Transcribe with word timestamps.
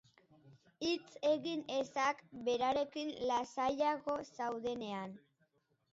Hitz 0.85 1.19
egin 1.31 1.61
ezak 1.75 2.25
berarekin 2.47 3.13
lasaiago 3.33 4.19
zaudenean. 4.25 5.15